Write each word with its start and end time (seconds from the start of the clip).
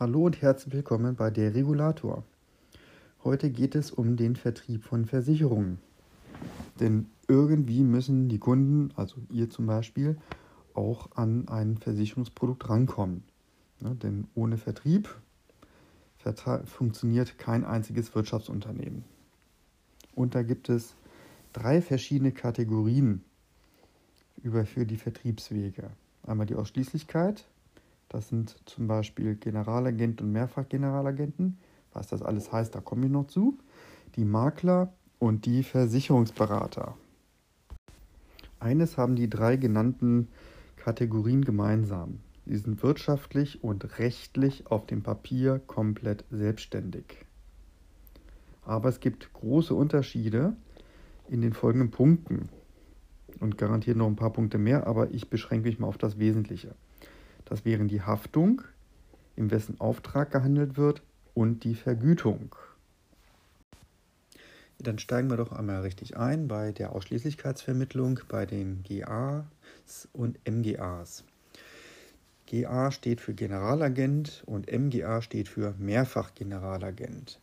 Hallo 0.00 0.26
und 0.26 0.40
herzlich 0.42 0.72
willkommen 0.72 1.16
bei 1.16 1.28
der 1.28 1.56
Regulator. 1.56 2.22
Heute 3.24 3.50
geht 3.50 3.74
es 3.74 3.90
um 3.90 4.16
den 4.16 4.36
Vertrieb 4.36 4.84
von 4.84 5.06
Versicherungen. 5.06 5.78
Denn 6.78 7.06
irgendwie 7.26 7.82
müssen 7.82 8.28
die 8.28 8.38
Kunden, 8.38 8.92
also 8.94 9.16
ihr 9.28 9.50
zum 9.50 9.66
Beispiel, 9.66 10.16
auch 10.72 11.10
an 11.16 11.48
ein 11.48 11.78
Versicherungsprodukt 11.78 12.68
rankommen. 12.68 13.24
Ja, 13.80 13.92
denn 13.92 14.28
ohne 14.36 14.56
Vertrieb 14.56 15.12
funktioniert 16.66 17.36
kein 17.36 17.64
einziges 17.64 18.14
Wirtschaftsunternehmen. 18.14 19.02
Und 20.14 20.36
da 20.36 20.44
gibt 20.44 20.68
es 20.68 20.94
drei 21.52 21.82
verschiedene 21.82 22.30
Kategorien 22.30 23.24
über 24.44 24.64
für 24.64 24.86
die 24.86 24.96
Vertriebswege. 24.96 25.90
Einmal 26.24 26.46
die 26.46 26.54
Ausschließlichkeit, 26.54 27.48
das 28.08 28.28
sind 28.28 28.56
zum 28.64 28.86
Beispiel 28.86 29.34
Generalagenten 29.36 30.26
und 30.26 30.32
Mehrfachgeneralagenten. 30.32 31.58
Was 31.92 32.08
das 32.08 32.22
alles 32.22 32.52
heißt, 32.52 32.74
da 32.74 32.80
komme 32.80 33.06
ich 33.06 33.12
noch 33.12 33.26
zu. 33.26 33.58
Die 34.16 34.24
Makler 34.24 34.92
und 35.18 35.46
die 35.46 35.62
Versicherungsberater. 35.62 36.96
Eines 38.60 38.96
haben 38.96 39.14
die 39.14 39.28
drei 39.28 39.56
genannten 39.56 40.28
Kategorien 40.76 41.44
gemeinsam. 41.44 42.20
Sie 42.46 42.56
sind 42.56 42.82
wirtschaftlich 42.82 43.62
und 43.62 43.98
rechtlich 43.98 44.66
auf 44.68 44.86
dem 44.86 45.02
Papier 45.02 45.60
komplett 45.66 46.24
selbstständig. 46.30 47.26
Aber 48.64 48.88
es 48.88 49.00
gibt 49.00 49.32
große 49.34 49.74
Unterschiede 49.74 50.56
in 51.28 51.42
den 51.42 51.52
folgenden 51.52 51.90
Punkten 51.90 52.48
und 53.40 53.58
garantiert 53.58 53.96
noch 53.96 54.06
ein 54.06 54.16
paar 54.16 54.32
Punkte 54.32 54.56
mehr, 54.56 54.86
aber 54.86 55.10
ich 55.10 55.28
beschränke 55.28 55.68
mich 55.68 55.78
mal 55.78 55.88
auf 55.88 55.98
das 55.98 56.18
Wesentliche. 56.18 56.74
Das 57.48 57.64
wären 57.64 57.88
die 57.88 58.02
Haftung, 58.02 58.60
in 59.34 59.50
wessen 59.50 59.80
Auftrag 59.80 60.30
gehandelt 60.30 60.76
wird, 60.76 61.02
und 61.32 61.62
die 61.62 61.76
Vergütung. 61.76 62.56
Dann 64.78 64.98
steigen 64.98 65.30
wir 65.30 65.36
doch 65.36 65.52
einmal 65.52 65.80
richtig 65.82 66.16
ein 66.16 66.48
bei 66.48 66.72
der 66.72 66.92
Ausschließlichkeitsvermittlung 66.92 68.20
bei 68.28 68.44
den 68.44 68.82
GAs 68.82 70.08
und 70.12 70.38
MGAs. 70.48 71.24
GA 72.46 72.90
steht 72.90 73.20
für 73.20 73.34
Generalagent 73.34 74.42
und 74.46 74.70
MGA 74.70 75.22
steht 75.22 75.48
für 75.48 75.74
Mehrfachgeneralagent. 75.78 77.40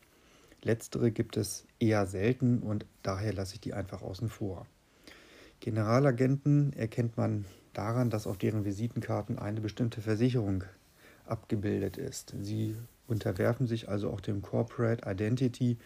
Letztere 0.62 1.12
gibt 1.12 1.38
es 1.38 1.66
eher 1.80 2.06
selten 2.06 2.60
und 2.60 2.86
daher 3.02 3.34
lasse 3.34 3.56
ich 3.56 3.62
die 3.62 3.74
einfach 3.74 4.02
außen 4.02 4.30
vor. 4.30 4.68
Generalagenten 5.66 6.74
erkennt 6.74 7.18
man 7.18 7.44
daran, 7.74 8.12
dass 8.12 8.28
auf 8.28 8.38
deren 8.38 8.66
Visitenkarten 8.66 9.40
eine 9.40 9.62
bestimmte 9.62 10.00
Versicherung 10.00 10.64
abgebildet 11.26 11.98
ist. 11.98 12.36
Sie 12.40 12.76
unterwerfen 13.08 13.66
sich 13.66 13.90
also 13.90 14.12
auch 14.12 14.22
dem 14.22 14.44
Corporate 14.44 15.10
Identity 15.10 15.80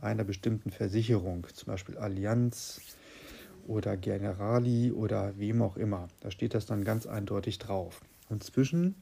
einer 0.00 0.24
bestimmten 0.24 0.72
Versicherung, 0.72 1.46
zum 1.54 1.68
Beispiel 1.68 1.96
Allianz 1.96 2.80
oder 3.68 3.96
Generali 3.96 4.90
oder 4.90 5.38
wem 5.38 5.62
auch 5.62 5.76
immer. 5.76 6.08
Da 6.18 6.32
steht 6.32 6.52
das 6.52 6.66
dann 6.66 6.82
ganz 6.82 7.06
eindeutig 7.06 7.60
drauf. 7.60 8.00
Und 8.28 8.42
zwischen 8.42 8.96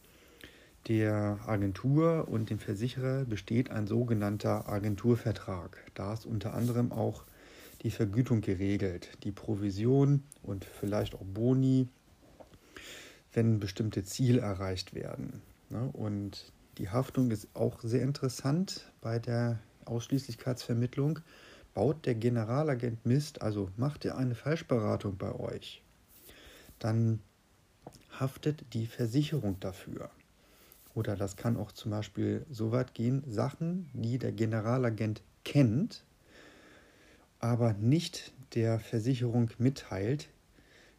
der 0.88 1.38
Agentur 1.46 2.28
und 2.28 2.50
dem 2.50 2.58
Versicherer 2.58 3.24
besteht 3.24 3.70
ein 3.70 3.86
sogenannter 3.86 4.68
Agenturvertrag. 4.68 5.78
Da 5.94 6.12
ist 6.12 6.26
unter 6.26 6.52
anderem 6.52 6.92
auch 6.92 7.24
die 7.82 7.90
Vergütung 7.90 8.40
geregelt, 8.40 9.08
die 9.22 9.32
Provision 9.32 10.22
und 10.42 10.64
vielleicht 10.64 11.14
auch 11.14 11.24
Boni 11.24 11.88
wenn 13.32 13.60
bestimmte 13.60 14.04
Ziele 14.04 14.40
erreicht 14.40 14.94
werden. 14.94 15.42
Ne? 15.70 15.88
Und 15.92 16.52
die 16.78 16.88
Haftung 16.88 17.30
ist 17.30 17.48
auch 17.54 17.80
sehr 17.80 18.02
interessant 18.02 18.90
bei 19.00 19.18
der 19.18 19.58
Ausschließlichkeitsvermittlung. 19.84 21.20
Baut 21.74 22.06
der 22.06 22.14
Generalagent 22.14 23.06
Mist, 23.06 23.42
also 23.42 23.70
macht 23.76 24.04
er 24.04 24.16
eine 24.16 24.34
Falschberatung 24.34 25.16
bei 25.16 25.32
euch, 25.32 25.82
dann 26.80 27.20
haftet 28.18 28.64
die 28.72 28.86
Versicherung 28.86 29.60
dafür. 29.60 30.10
Oder 30.94 31.14
das 31.14 31.36
kann 31.36 31.56
auch 31.56 31.70
zum 31.70 31.92
Beispiel 31.92 32.44
so 32.50 32.72
weit 32.72 32.94
gehen, 32.94 33.22
Sachen, 33.28 33.88
die 33.92 34.18
der 34.18 34.32
Generalagent 34.32 35.22
kennt, 35.44 36.02
aber 37.40 37.72
nicht 37.74 38.32
der 38.54 38.80
Versicherung 38.80 39.50
mitteilt. 39.58 40.28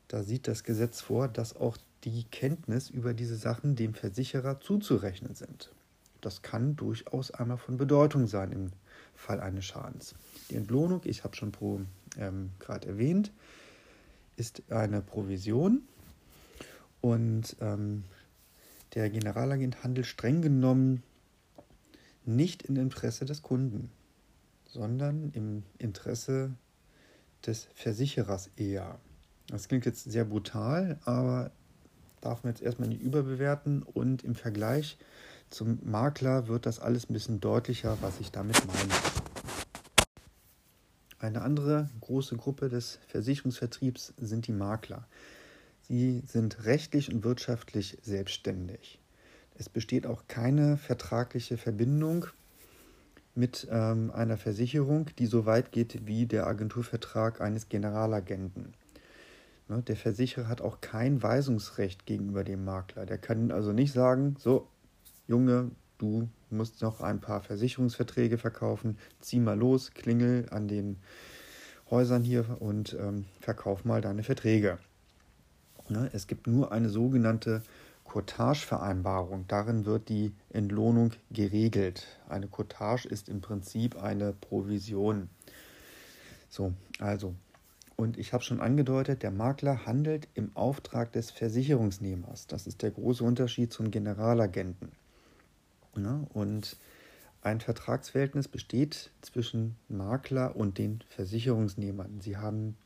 Da 0.07 0.23
sieht 0.23 0.47
das 0.47 0.63
Gesetz 0.63 1.01
vor, 1.01 1.27
dass 1.27 1.55
auch 1.55 1.77
die 2.03 2.23
Kenntnis 2.25 2.89
über 2.89 3.13
diese 3.13 3.35
Sachen 3.35 3.75
dem 3.75 3.93
Versicherer 3.93 4.59
zuzurechnen 4.61 5.35
sind. 5.35 5.71
Das 6.21 6.41
kann 6.41 6.75
durchaus 6.75 7.31
einmal 7.31 7.57
von 7.57 7.77
Bedeutung 7.77 8.27
sein 8.27 8.51
im 8.51 8.71
Fall 9.15 9.39
eines 9.39 9.65
Schadens. 9.65 10.15
Die 10.49 10.55
Entlohnung, 10.55 11.01
ich 11.05 11.23
habe 11.23 11.35
schon 11.35 11.51
ähm, 12.17 12.49
gerade 12.59 12.87
erwähnt, 12.87 13.31
ist 14.35 14.63
eine 14.69 15.01
Provision 15.01 15.81
und 17.01 17.55
ähm, 17.61 18.03
der 18.95 19.09
Generalagent 19.09 19.83
handelt 19.83 20.07
streng 20.07 20.41
genommen 20.41 21.03
nicht 22.25 22.63
im 22.63 22.75
Interesse 22.77 23.25
des 23.25 23.41
Kunden, 23.41 23.91
sondern 24.71 25.31
im 25.33 25.63
Interesse 25.77 26.51
des 27.45 27.67
Versicherers 27.73 28.49
eher. 28.55 28.99
Das 29.47 29.67
klingt 29.67 29.85
jetzt 29.85 30.09
sehr 30.09 30.25
brutal, 30.25 30.99
aber 31.05 31.51
darf 32.21 32.43
man 32.43 32.53
jetzt 32.53 32.61
erstmal 32.61 32.89
nicht 32.89 33.01
überbewerten 33.01 33.83
und 33.83 34.23
im 34.23 34.35
Vergleich 34.35 34.97
zum 35.49 35.79
Makler 35.83 36.47
wird 36.47 36.65
das 36.65 36.79
alles 36.79 37.09
ein 37.09 37.13
bisschen 37.13 37.39
deutlicher, 37.39 37.97
was 38.01 38.19
ich 38.19 38.31
damit 38.31 38.57
meine. 38.67 38.93
Eine 41.17 41.41
andere 41.41 41.89
große 42.01 42.37
Gruppe 42.37 42.69
des 42.69 42.99
Versicherungsvertriebs 43.07 44.13
sind 44.17 44.47
die 44.47 44.53
Makler. 44.53 45.07
Sie 45.81 46.23
sind 46.27 46.65
rechtlich 46.65 47.11
und 47.11 47.23
wirtschaftlich 47.23 47.97
selbstständig. 48.03 48.99
Es 49.55 49.67
besteht 49.67 50.05
auch 50.05 50.25
keine 50.27 50.77
vertragliche 50.77 51.57
Verbindung 51.57 52.27
mit 53.35 53.67
ähm, 53.71 54.11
einer 54.11 54.37
Versicherung, 54.37 55.09
die 55.17 55.25
so 55.25 55.45
weit 55.45 55.71
geht 55.71 56.05
wie 56.05 56.25
der 56.25 56.47
Agenturvertrag 56.47 57.41
eines 57.41 57.69
Generalagenten. 57.69 58.73
Ne, 59.69 59.83
der 59.83 59.95
Versicherer 59.95 60.47
hat 60.47 60.61
auch 60.61 60.81
kein 60.81 61.21
Weisungsrecht 61.21 62.05
gegenüber 62.05 62.43
dem 62.43 62.65
Makler. 62.65 63.05
Der 63.05 63.19
kann 63.19 63.51
also 63.51 63.71
nicht 63.71 63.93
sagen, 63.93 64.35
so, 64.39 64.67
Junge, 65.27 65.71
du 65.99 66.27
musst 66.49 66.81
noch 66.81 67.01
ein 67.01 67.21
paar 67.21 67.41
Versicherungsverträge 67.41 68.39
verkaufen, 68.39 68.97
zieh 69.19 69.39
mal 69.39 69.57
los, 69.57 69.91
klingel 69.91 70.47
an 70.49 70.67
den 70.67 70.97
Häusern 71.91 72.23
hier 72.23 72.57
und 72.59 72.97
ähm, 72.99 73.25
verkauf 73.39 73.85
mal 73.85 74.01
deine 74.01 74.23
Verträge. 74.23 74.79
Ne, 75.87 76.09
es 76.13 76.27
gibt 76.27 76.47
nur 76.47 76.71
eine 76.71 76.89
sogenannte 76.89 77.61
Cottage-Vereinbarung. 78.09 79.45
Darin 79.47 79.85
wird 79.85 80.09
die 80.09 80.33
Entlohnung 80.49 81.11
geregelt. 81.31 82.07
Eine 82.27 82.47
Cottage 82.47 83.07
ist 83.07 83.29
im 83.29 83.39
Prinzip 83.39 84.01
eine 84.01 84.33
Provision. 84.33 85.29
So, 86.49 86.73
also 86.99 87.35
und 87.95 88.17
ich 88.17 88.31
habe 88.31 88.43
schon 88.43 88.61
angedeutet, 88.61 89.23
der 89.23 89.31
Makler 89.31 89.85
handelt 89.85 90.29
im 90.33 90.55
Auftrag 90.55 91.11
des 91.11 91.31
Versicherungsnehmers. 91.31 92.47
Das 92.47 92.65
ist 92.65 92.81
der 92.81 92.91
große 92.91 93.23
Unterschied 93.23 93.73
zum 93.73 93.91
Generalagenten. 93.91 94.93
Ja, 95.97 96.21
und 96.33 96.77
ein 97.41 97.59
Vertragsverhältnis 97.59 98.47
besteht 98.47 99.11
zwischen 99.21 99.75
Makler 99.89 100.55
und 100.55 100.77
den 100.77 101.03
Versicherungsnehmern. 101.09 102.21
Sie 102.21 102.37
haben 102.37 102.77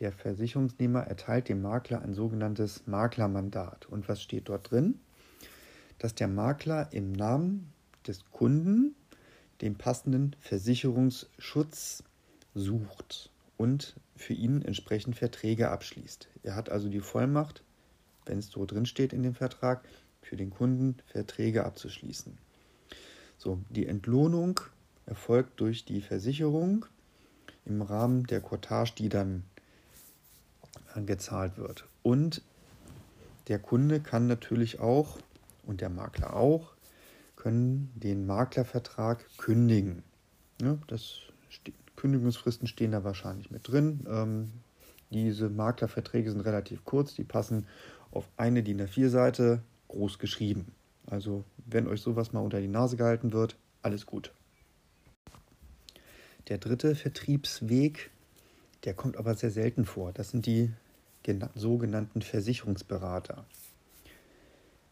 der 0.00 0.12
Versicherungsnehmer 0.12 1.00
erteilt 1.00 1.48
dem 1.48 1.62
Makler 1.62 2.02
ein 2.02 2.14
sogenanntes 2.14 2.86
Maklermandat. 2.86 3.86
Und 3.86 4.08
was 4.08 4.22
steht 4.22 4.48
dort 4.48 4.70
drin? 4.70 5.00
Dass 5.98 6.14
der 6.14 6.28
Makler 6.28 6.92
im 6.92 7.12
Namen 7.12 7.72
des 8.06 8.24
Kunden 8.30 8.94
den 9.60 9.76
passenden 9.76 10.34
Versicherungsschutz 10.40 12.02
sucht 12.54 13.30
und 13.56 13.94
für 14.16 14.34
ihn 14.34 14.62
entsprechend 14.62 15.16
Verträge 15.16 15.70
abschließt. 15.70 16.28
Er 16.42 16.56
hat 16.56 16.68
also 16.68 16.88
die 16.88 17.00
Vollmacht, 17.00 17.62
wenn 18.26 18.38
es 18.38 18.50
so 18.50 18.66
drin 18.66 18.86
steht 18.86 19.12
in 19.12 19.22
dem 19.22 19.34
Vertrag, 19.34 19.86
für 20.20 20.36
den 20.36 20.50
Kunden 20.50 20.96
Verträge 21.06 21.64
abzuschließen. 21.64 22.38
So, 23.36 23.60
die 23.70 23.86
Entlohnung 23.86 24.60
erfolgt 25.06 25.60
durch 25.60 25.84
die 25.84 26.00
Versicherung 26.00 26.86
im 27.64 27.82
Rahmen 27.82 28.24
der 28.24 28.40
Cottage, 28.40 28.92
die 28.96 29.08
dann 29.08 29.44
gezahlt 31.06 31.56
wird. 31.56 31.86
Und 32.02 32.42
der 33.48 33.58
Kunde 33.58 34.00
kann 34.00 34.26
natürlich 34.26 34.80
auch 34.80 35.18
und 35.64 35.80
der 35.80 35.90
Makler 35.90 36.34
auch 36.36 36.72
können 37.36 37.90
den 37.94 38.26
Maklervertrag 38.26 39.24
kündigen. 39.36 40.04
Ja, 40.60 40.78
das 40.86 41.18
Kündigungsfristen 41.96 42.68
stehen 42.68 42.92
da 42.92 43.04
wahrscheinlich 43.04 43.50
mit 43.50 43.66
drin. 43.66 44.06
Ähm, 44.08 44.52
diese 45.10 45.50
Maklerverträge 45.50 46.30
sind 46.30 46.40
relativ 46.40 46.84
kurz, 46.84 47.14
die 47.14 47.24
passen 47.24 47.66
auf 48.12 48.28
eine 48.36 48.62
DIN 48.62 48.80
A4-Seite 48.80 49.62
groß 49.88 50.18
geschrieben. 50.18 50.72
Also 51.06 51.44
wenn 51.66 51.88
euch 51.88 52.00
sowas 52.00 52.32
mal 52.32 52.40
unter 52.40 52.60
die 52.60 52.68
Nase 52.68 52.96
gehalten 52.96 53.32
wird, 53.32 53.56
alles 53.82 54.06
gut. 54.06 54.32
Der 56.48 56.58
dritte 56.58 56.94
Vertriebsweg, 56.94 58.10
der 58.84 58.94
kommt 58.94 59.16
aber 59.16 59.34
sehr 59.34 59.50
selten 59.50 59.84
vor. 59.84 60.12
Das 60.12 60.30
sind 60.30 60.46
die 60.46 60.72
sogenannten 61.54 62.22
Versicherungsberater. 62.22 63.44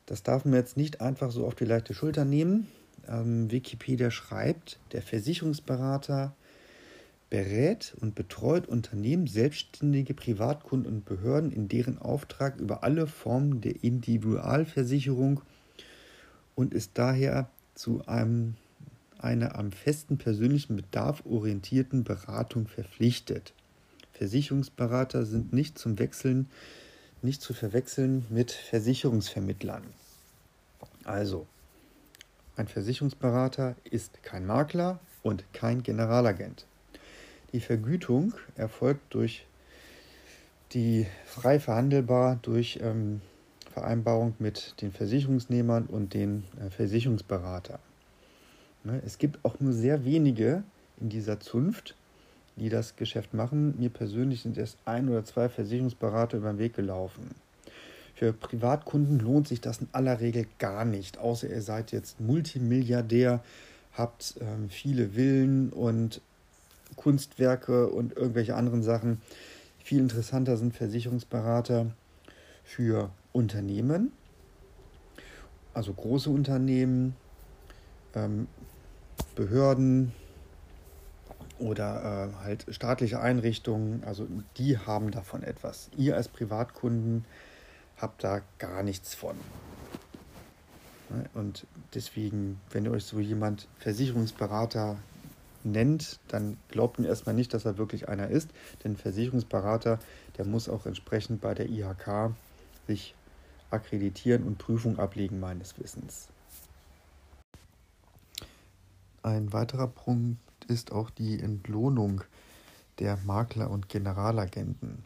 Das 0.07 0.23
darf 0.23 0.45
man 0.45 0.55
jetzt 0.55 0.77
nicht 0.77 1.01
einfach 1.01 1.31
so 1.31 1.47
auf 1.47 1.55
die 1.55 1.65
leichte 1.65 1.95
Schulter 1.95 2.25
nehmen. 2.25 2.67
Ähm, 3.07 3.51
Wikipedia 3.51 4.11
schreibt, 4.11 4.79
der 4.93 5.03
Versicherungsberater 5.03 6.35
berät 7.31 7.95
und 8.01 8.17
betreut 8.17 8.67
Unternehmen, 8.67 9.29
Selbstständige, 9.29 10.15
Privatkunden 10.15 10.93
und 10.93 11.05
Behörden 11.05 11.53
in 11.53 11.69
deren 11.69 11.97
Auftrag 11.99 12.59
über 12.59 12.83
alle 12.83 13.07
Formen 13.07 13.61
der 13.61 13.85
Individualversicherung 13.85 15.41
und 16.57 16.75
ist 16.75 16.91
daher 16.95 17.49
zu 17.75 18.05
einem, 18.07 18.57
einer 19.19 19.57
am 19.57 19.71
festen 19.71 20.19
persönlichen 20.19 20.77
Bedarf 20.77 21.25
orientierten 21.25 22.03
Beratung 22.03 22.67
verpflichtet. 22.67 23.55
Versicherungsberater 24.21 25.25
sind 25.25 25.55
nicht 25.55 25.79
zum 25.79 25.99
Wechseln, 25.99 26.51
nicht 27.23 27.41
zu 27.41 27.55
verwechseln 27.55 28.27
mit 28.29 28.51
Versicherungsvermittlern. 28.51 29.83
Also, 31.05 31.47
ein 32.55 32.69
Versicherungsberater 32.69 33.77
ist 33.85 34.23
kein 34.23 34.45
Makler 34.45 35.01
und 35.23 35.51
kein 35.55 35.83
Generalagent. 35.83 36.67
Die 37.55 37.61
Vergütung 37.61 38.35
erfolgt 38.57 39.15
durch 39.15 39.47
die 40.73 41.07
frei 41.25 41.59
verhandelbar 41.59 42.39
durch 42.43 42.79
ähm, 42.83 43.23
Vereinbarung 43.73 44.35
mit 44.39 44.75
den 44.83 44.93
Versicherungsnehmern 44.93 45.87
und 45.87 46.13
den 46.13 46.45
äh, 46.61 46.69
Versicherungsberatern. 46.69 47.81
Ne, 48.85 49.01
es 49.07 49.17
gibt 49.17 49.43
auch 49.47 49.59
nur 49.61 49.73
sehr 49.73 50.05
wenige 50.05 50.63
in 51.01 51.09
dieser 51.09 51.41
Zunft, 51.41 51.95
die 52.61 52.69
das 52.69 52.95
Geschäft 52.95 53.35
machen. 53.35 53.75
Mir 53.79 53.89
persönlich 53.89 54.43
sind 54.43 54.57
erst 54.59 54.77
ein 54.85 55.09
oder 55.09 55.25
zwei 55.25 55.49
Versicherungsberater 55.49 56.37
über 56.37 56.53
den 56.53 56.59
Weg 56.59 56.75
gelaufen. 56.75 57.31
Für 58.15 58.35
Privatkunden 58.35 59.19
lohnt 59.19 59.49
sich 59.49 59.63
das 59.63 59.79
in 59.79 59.89
aller 59.93 60.21
Regel 60.21 60.47
gar 60.59 60.85
nicht, 60.85 61.19
außer 61.19 61.49
ihr 61.49 61.63
seid 61.63 61.91
jetzt 61.91 62.21
Multimilliardär, 62.21 63.43
habt 63.95 64.35
ähm, 64.41 64.69
viele 64.69 65.11
Villen 65.11 65.71
und 65.71 66.21
Kunstwerke 66.97 67.89
und 67.89 68.15
irgendwelche 68.15 68.55
anderen 68.55 68.83
Sachen. 68.83 69.23
Viel 69.83 70.01
interessanter 70.01 70.59
sind 70.59 70.77
Versicherungsberater 70.77 71.87
für 72.63 73.11
Unternehmen, 73.33 74.13
also 75.73 75.95
große 75.95 76.29
Unternehmen, 76.29 77.17
ähm, 78.15 78.49
Behörden 79.35 80.13
oder 81.61 82.33
äh, 82.41 82.45
halt 82.45 82.67
staatliche 82.71 83.21
Einrichtungen, 83.21 84.03
also 84.05 84.27
die 84.57 84.79
haben 84.79 85.11
davon 85.11 85.43
etwas. 85.43 85.91
Ihr 85.97 86.17
als 86.17 86.29
Privatkunden 86.29 87.25
habt 87.97 88.25
da 88.25 88.41
gar 88.59 88.83
nichts 88.83 89.15
von. 89.15 89.37
Und 91.35 91.67
deswegen, 91.95 92.61
wenn 92.71 92.85
ihr 92.85 92.93
euch 92.93 93.05
so 93.05 93.19
jemand 93.19 93.67
Versicherungsberater 93.79 94.97
nennt, 95.65 96.19
dann 96.29 96.57
glaubt 96.69 96.99
mir 96.99 97.09
erstmal 97.09 97.35
nicht, 97.35 97.53
dass 97.53 97.65
er 97.65 97.79
wirklich 97.79 98.09
einer 98.09 98.29
ist. 98.29 98.49
Denn 98.85 98.97
Versicherungsberater, 98.97 99.99
der 100.39 100.45
muss 100.47 100.69
auch 100.69 100.87
entsprechend 100.87 101.41
bei 101.41 101.55
der 101.55 101.69
IHK 101.69 102.33
sich 102.87 103.15
akkreditieren 103.71 104.45
und 104.45 104.59
Prüfung 104.59 104.99
ablegen, 104.99 105.41
meines 105.41 105.79
Wissens. 105.79 106.29
Ein 109.23 109.53
weiterer 109.53 109.87
Punkt 109.87 110.39
ist 110.71 110.93
auch 110.93 111.11
die 111.11 111.41
Entlohnung 111.41 112.23
der 112.99 113.19
Makler 113.27 113.71
und 113.71 113.89
Generalagenten. 113.89 115.05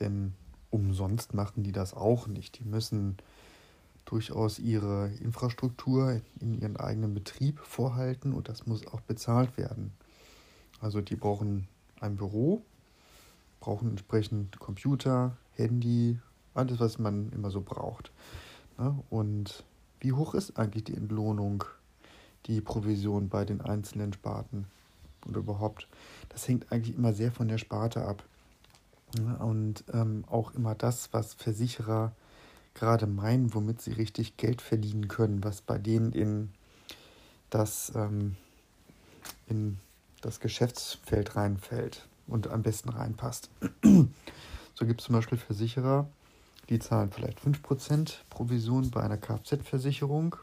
Denn 0.00 0.34
umsonst 0.70 1.32
machen 1.32 1.62
die 1.62 1.72
das 1.72 1.94
auch 1.94 2.26
nicht. 2.26 2.58
Die 2.58 2.64
müssen 2.64 3.16
durchaus 4.04 4.58
ihre 4.58 5.10
Infrastruktur 5.20 6.20
in 6.40 6.60
ihren 6.60 6.76
eigenen 6.76 7.14
Betrieb 7.14 7.60
vorhalten 7.60 8.32
und 8.32 8.48
das 8.48 8.66
muss 8.66 8.86
auch 8.88 9.00
bezahlt 9.00 9.56
werden. 9.56 9.92
Also 10.80 11.00
die 11.00 11.16
brauchen 11.16 11.68
ein 12.00 12.16
Büro, 12.16 12.62
brauchen 13.60 13.90
entsprechend 13.90 14.58
Computer, 14.58 15.36
Handy, 15.54 16.18
alles, 16.54 16.80
was 16.80 16.98
man 16.98 17.30
immer 17.32 17.50
so 17.50 17.60
braucht. 17.60 18.10
Und 19.10 19.62
wie 20.00 20.12
hoch 20.12 20.34
ist 20.34 20.58
eigentlich 20.58 20.84
die 20.84 20.96
Entlohnung, 20.96 21.64
die 22.46 22.62
Provision 22.62 23.28
bei 23.28 23.44
den 23.44 23.60
einzelnen 23.60 24.14
Sparten 24.14 24.66
oder 25.28 25.38
überhaupt? 25.38 25.86
Das 26.28 26.46
hängt 26.48 26.70
eigentlich 26.72 26.96
immer 26.96 27.12
sehr 27.12 27.32
von 27.32 27.48
der 27.48 27.58
Sparte 27.58 28.04
ab. 28.04 28.22
Und 29.40 29.84
ähm, 29.92 30.24
auch 30.28 30.54
immer 30.54 30.74
das, 30.74 31.12
was 31.12 31.34
Versicherer 31.34 32.12
gerade 32.74 33.06
meinen, 33.06 33.52
womit 33.54 33.82
sie 33.82 33.92
richtig 33.92 34.36
Geld 34.36 34.62
verdienen 34.62 35.08
können, 35.08 35.42
was 35.42 35.60
bei 35.60 35.78
denen 35.78 36.12
in 36.12 36.50
das, 37.50 37.92
ähm, 37.96 38.36
in 39.48 39.78
das 40.20 40.38
Geschäftsfeld 40.40 41.34
reinfällt 41.34 42.06
und 42.26 42.48
am 42.48 42.62
besten 42.62 42.90
reinpasst. 42.90 43.50
so 43.82 44.86
gibt 44.86 45.00
es 45.00 45.06
zum 45.06 45.16
Beispiel 45.16 45.38
Versicherer, 45.38 46.08
die 46.68 46.78
zahlen 46.78 47.10
vielleicht 47.10 47.40
5% 47.40 48.14
Provision 48.30 48.90
bei 48.90 49.02
einer 49.02 49.18
Kfz-Versicherung, 49.18 50.36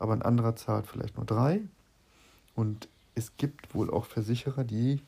aber 0.00 0.12
ein 0.12 0.22
anderer 0.22 0.56
zahlt 0.56 0.86
vielleicht 0.86 1.16
nur 1.16 1.26
3%. 1.26 1.68
Und 2.56 2.88
es 3.14 3.36
gibt 3.36 3.74
wohl 3.74 3.90
auch 3.90 4.04
Versicherer, 4.04 4.64
die 4.64 5.00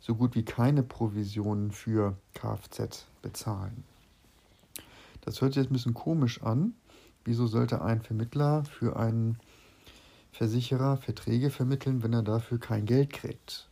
so 0.00 0.14
gut 0.14 0.34
wie 0.34 0.44
keine 0.44 0.82
Provisionen 0.82 1.72
für 1.72 2.16
Kfz 2.34 3.06
bezahlen. 3.22 3.84
Das 5.22 5.40
hört 5.40 5.54
sich 5.54 5.62
jetzt 5.62 5.70
ein 5.70 5.74
bisschen 5.74 5.94
komisch 5.94 6.42
an. 6.42 6.74
Wieso 7.24 7.46
sollte 7.46 7.82
ein 7.82 8.00
Vermittler 8.00 8.64
für 8.64 8.96
einen 8.96 9.38
Versicherer 10.32 10.96
Verträge 10.96 11.50
vermitteln, 11.50 12.02
wenn 12.02 12.12
er 12.12 12.22
dafür 12.22 12.58
kein 12.58 12.86
Geld 12.86 13.12
kriegt? 13.12 13.68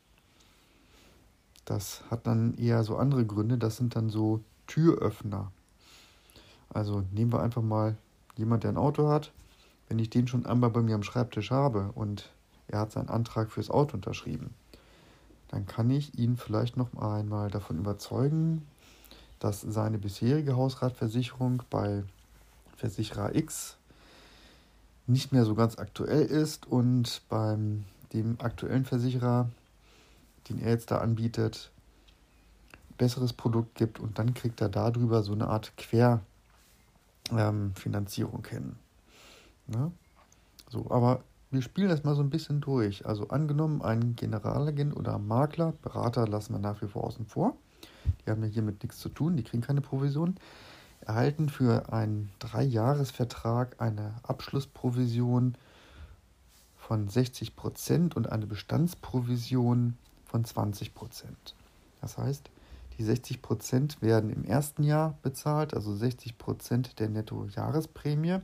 Das 1.64 2.02
hat 2.10 2.26
dann 2.26 2.56
eher 2.58 2.84
so 2.84 2.96
andere 2.96 3.24
Gründe. 3.24 3.58
Das 3.58 3.76
sind 3.76 3.96
dann 3.96 4.10
so 4.10 4.42
Türöffner. 4.66 5.52
Also 6.68 7.04
nehmen 7.12 7.32
wir 7.32 7.42
einfach 7.42 7.62
mal 7.62 7.96
jemand, 8.36 8.64
der 8.64 8.72
ein 8.72 8.76
Auto 8.76 9.08
hat. 9.08 9.32
Wenn 9.88 9.98
ich 9.98 10.10
den 10.10 10.26
schon 10.26 10.46
einmal 10.46 10.70
bei 10.70 10.82
mir 10.82 10.94
am 10.94 11.02
Schreibtisch 11.02 11.50
habe 11.50 11.92
und 11.94 12.32
er 12.68 12.80
hat 12.80 12.92
seinen 12.92 13.08
Antrag 13.08 13.50
fürs 13.50 13.70
Auto 13.70 13.96
unterschrieben, 13.96 14.54
dann 15.48 15.66
kann 15.66 15.90
ich 15.90 16.18
ihn 16.18 16.36
vielleicht 16.36 16.76
noch 16.76 16.94
einmal 16.94 17.50
davon 17.50 17.78
überzeugen, 17.78 18.66
dass 19.38 19.60
seine 19.60 19.98
bisherige 19.98 20.56
Hausratversicherung 20.56 21.62
bei 21.70 22.02
Versicherer 22.76 23.34
X 23.34 23.76
nicht 25.06 25.32
mehr 25.32 25.44
so 25.44 25.54
ganz 25.54 25.78
aktuell 25.78 26.26
ist 26.26 26.66
und 26.66 27.22
beim 27.28 27.84
dem 28.12 28.36
aktuellen 28.40 28.84
Versicherer, 28.84 29.48
den 30.48 30.60
er 30.60 30.70
jetzt 30.70 30.90
da 30.90 30.98
anbietet, 30.98 31.70
besseres 32.98 33.32
Produkt 33.32 33.74
gibt 33.74 34.00
und 34.00 34.18
dann 34.18 34.34
kriegt 34.34 34.60
er 34.60 34.68
darüber 34.68 35.22
so 35.22 35.32
eine 35.32 35.48
Art 35.48 35.72
Querfinanzierung 35.76 38.46
ähm, 38.46 38.50
hin. 38.50 38.76
Ne? 39.66 39.92
So, 40.70 40.90
aber 40.90 41.22
wir 41.50 41.62
spielen 41.62 41.88
das 41.88 42.04
mal 42.04 42.14
so 42.14 42.22
ein 42.22 42.30
bisschen 42.30 42.60
durch. 42.60 43.06
Also 43.06 43.28
angenommen, 43.28 43.82
ein 43.82 44.16
Generalagent 44.16 44.96
oder 44.96 45.18
Makler, 45.18 45.72
Berater 45.82 46.26
lassen 46.26 46.54
wir 46.54 46.58
nach 46.58 46.82
wie 46.82 46.88
vor 46.88 47.04
außen 47.04 47.26
vor. 47.26 47.56
Die 48.24 48.30
haben 48.30 48.42
ja 48.42 48.48
hiermit 48.48 48.82
nichts 48.82 48.98
zu 48.98 49.08
tun, 49.08 49.36
die 49.36 49.42
kriegen 49.42 49.62
keine 49.62 49.80
Provision, 49.80 50.36
erhalten 51.00 51.48
für 51.48 51.92
einen 51.92 52.30
Dreijahresvertrag 52.38 53.80
eine 53.80 54.14
Abschlussprovision 54.22 55.56
von 56.76 57.08
60% 57.08 58.14
und 58.14 58.30
eine 58.30 58.46
Bestandsprovision 58.46 59.96
von 60.26 60.44
20% 60.44 60.90
Das 62.00 62.18
heißt, 62.18 62.50
die 62.98 63.04
60% 63.04 64.02
werden 64.02 64.30
im 64.30 64.44
ersten 64.44 64.82
Jahr 64.82 65.18
bezahlt, 65.22 65.74
also 65.74 65.92
60% 65.92 66.96
der 66.96 67.08
Nettojahresprämie 67.08 68.38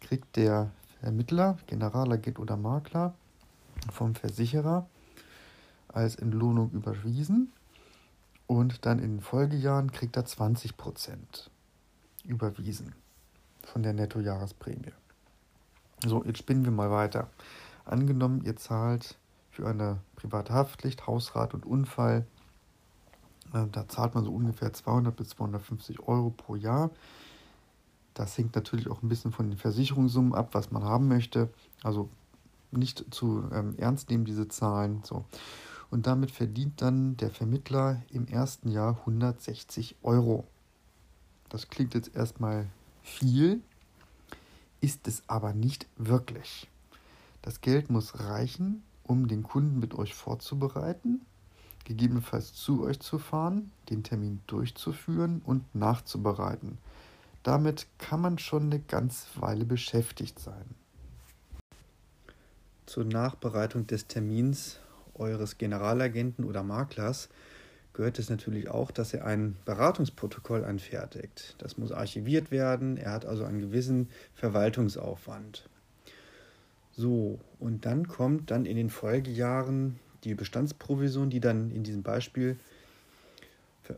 kriegt 0.00 0.36
der 0.36 0.70
Ermittler, 1.02 1.58
Generalagent 1.66 2.38
oder 2.38 2.56
Makler 2.56 3.14
vom 3.90 4.14
Versicherer 4.14 4.86
als 5.88 6.16
Entlohnung 6.16 6.70
überwiesen 6.70 7.52
und 8.46 8.86
dann 8.86 8.98
in 8.98 9.16
den 9.16 9.20
Folgejahren 9.20 9.92
kriegt 9.92 10.16
er 10.16 10.24
20 10.24 10.76
Prozent 10.76 11.50
überwiesen 12.24 12.94
von 13.62 13.82
der 13.82 13.92
Nettojahresprämie. 13.92 14.92
So, 16.04 16.24
jetzt 16.24 16.38
spinnen 16.38 16.64
wir 16.64 16.72
mal 16.72 16.90
weiter. 16.90 17.28
Angenommen, 17.84 18.42
ihr 18.44 18.56
zahlt 18.56 19.16
für 19.50 19.68
eine 19.68 19.98
private 20.16 20.52
Haftpflicht, 20.52 21.06
Hausrat 21.06 21.54
und 21.54 21.66
Unfall, 21.66 22.26
äh, 23.52 23.66
da 23.70 23.88
zahlt 23.88 24.14
man 24.14 24.24
so 24.24 24.32
ungefähr 24.32 24.72
200 24.72 25.14
bis 25.14 25.30
250 25.30 26.00
Euro 26.00 26.30
pro 26.30 26.56
Jahr. 26.56 26.90
Das 28.14 28.36
hängt 28.36 28.54
natürlich 28.54 28.88
auch 28.88 29.02
ein 29.02 29.08
bisschen 29.08 29.32
von 29.32 29.48
den 29.48 29.58
Versicherungssummen 29.58 30.34
ab, 30.34 30.50
was 30.52 30.70
man 30.70 30.84
haben 30.84 31.08
möchte. 31.08 31.48
Also 31.82 32.08
nicht 32.70 33.04
zu 33.12 33.44
ähm, 33.52 33.74
ernst 33.78 34.10
nehmen, 34.10 34.24
diese 34.24 34.48
Zahlen. 34.48 35.02
So. 35.04 35.24
Und 35.90 36.06
damit 36.06 36.30
verdient 36.30 36.80
dann 36.80 37.16
der 37.16 37.30
Vermittler 37.30 38.02
im 38.10 38.26
ersten 38.26 38.70
Jahr 38.70 38.98
160 39.00 39.96
Euro. 40.02 40.46
Das 41.48 41.68
klingt 41.68 41.94
jetzt 41.94 42.14
erstmal 42.14 42.66
viel, 43.02 43.60
ist 44.80 45.06
es 45.06 45.22
aber 45.26 45.52
nicht 45.52 45.86
wirklich. 45.96 46.68
Das 47.42 47.60
Geld 47.60 47.90
muss 47.90 48.20
reichen, 48.20 48.82
um 49.04 49.28
den 49.28 49.42
Kunden 49.42 49.80
mit 49.80 49.94
euch 49.94 50.14
vorzubereiten, 50.14 51.20
gegebenenfalls 51.84 52.54
zu 52.54 52.84
euch 52.84 53.00
zu 53.00 53.18
fahren, 53.18 53.70
den 53.90 54.02
Termin 54.02 54.40
durchzuführen 54.46 55.42
und 55.44 55.74
nachzubereiten. 55.74 56.78
Damit 57.42 57.86
kann 57.98 58.20
man 58.20 58.38
schon 58.38 58.64
eine 58.64 58.78
ganze 58.78 59.26
Weile 59.40 59.64
beschäftigt 59.64 60.38
sein. 60.38 60.64
Zur 62.86 63.04
Nachbereitung 63.04 63.86
des 63.86 64.06
Termins 64.06 64.78
eures 65.14 65.58
Generalagenten 65.58 66.44
oder 66.44 66.62
Maklers 66.62 67.28
gehört 67.92 68.18
es 68.18 68.30
natürlich 68.30 68.68
auch, 68.68 68.90
dass 68.90 69.12
er 69.12 69.26
ein 69.26 69.56
Beratungsprotokoll 69.64 70.64
anfertigt. 70.64 71.56
Das 71.58 71.78
muss 71.78 71.92
archiviert 71.92 72.50
werden. 72.50 72.96
Er 72.96 73.12
hat 73.12 73.26
also 73.26 73.44
einen 73.44 73.60
gewissen 73.60 74.08
Verwaltungsaufwand. 74.34 75.68
So, 76.92 77.40
und 77.58 77.86
dann 77.86 78.08
kommt 78.08 78.50
dann 78.50 78.66
in 78.66 78.76
den 78.76 78.90
Folgejahren 78.90 79.98
die 80.24 80.34
Bestandsprovision, 80.34 81.30
die 81.30 81.40
dann 81.40 81.70
in 81.70 81.82
diesem 81.82 82.02
Beispiel 82.02 82.58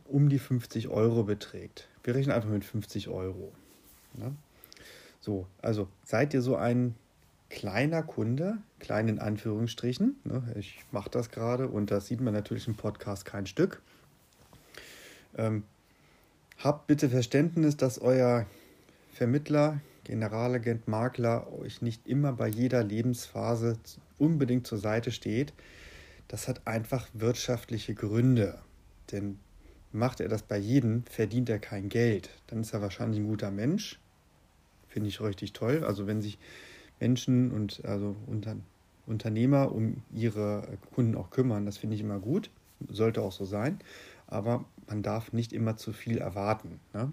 um 0.05 0.29
die 0.29 0.39
50 0.39 0.89
Euro 0.89 1.25
beträgt. 1.25 1.89
Wir 2.03 2.15
rechnen 2.15 2.35
einfach 2.35 2.51
mit 2.51 2.65
50 2.65 3.09
Euro. 3.09 3.53
Ne? 4.15 4.35
So, 5.21 5.47
also 5.63 5.89
seid 6.05 6.35
ihr 6.35 6.43
so 6.43 6.57
ein 6.57 6.95
kleiner 7.51 8.03
Kunde, 8.03 8.59
klein 8.81 9.09
in 9.09 9.19
Anführungsstrichen. 9.19 10.17
Ne? 10.25 10.43
Ich 10.59 10.81
mache 10.91 11.11
das 11.11 11.31
gerade 11.31 11.69
und 11.69 11.91
das 11.91 12.07
sieht 12.07 12.21
man 12.21 12.35
natürlich 12.35 12.67
im 12.67 12.75
Podcast 12.75 13.25
kein 13.25 13.47
Stück. 13.47 13.81
Ähm, 15.37 15.65
habt 16.59 16.87
bitte 16.87 17.09
Verständnis, 17.09 17.77
dass 17.77 18.01
euer 18.01 18.47
Vermittler, 19.13 19.81
Generalagent, 20.05 20.89
Makler 20.89 21.53
euch 21.53 21.81
nicht 21.81 22.07
immer 22.07 22.33
bei 22.33 22.49
jeder 22.49 22.83
Lebensphase 22.83 23.79
unbedingt 24.19 24.67
zur 24.67 24.79
Seite 24.79 25.11
steht. 25.11 25.53
Das 26.29 26.49
hat 26.49 26.67
einfach 26.67 27.09
wirtschaftliche 27.15 27.95
Gründe. 27.95 28.59
Denn 29.13 29.39
macht 29.95 30.21
er 30.21 30.29
das 30.29 30.43
bei 30.43 30.59
jedem, 30.59 31.05
verdient 31.05 31.49
er 31.49 31.59
kein 31.59 31.89
Geld. 31.89 32.31
Dann 32.49 32.61
ist 32.61 32.73
er 32.73 32.83
wahrscheinlich 32.83 33.21
ein 33.21 33.29
guter 33.29 33.51
Mensch. 33.51 34.01
Finde 34.89 35.09
ich 35.09 35.21
richtig 35.21 35.53
toll. 35.53 35.85
Also 35.85 36.07
wenn 36.07 36.21
sich 36.21 36.39
Menschen 37.01 37.51
und 37.51 37.85
also 37.85 38.17
unter, 38.27 38.57
Unternehmer 39.07 39.73
um 39.73 40.03
ihre 40.13 40.79
Kunden 40.95 41.17
auch 41.17 41.31
kümmern. 41.31 41.67
Das 41.67 41.79
finde 41.79 41.97
ich 41.97 42.01
immer 42.01 42.19
gut, 42.19 42.51
sollte 42.89 43.23
auch 43.23 43.33
so 43.33 43.45
sein, 43.45 43.79
aber 44.27 44.65
man 44.87 45.03
darf 45.03 45.33
nicht 45.33 45.53
immer 45.53 45.77
zu 45.77 45.93
viel 45.93 46.19
erwarten. 46.19 46.81
Ne? 46.93 47.13